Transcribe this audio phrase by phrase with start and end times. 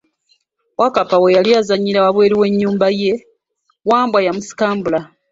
[0.79, 3.13] Wakkapa bwe yali ezanyira wabweru we nyumba ye,
[3.89, 4.99] Wambwa yamusikambula.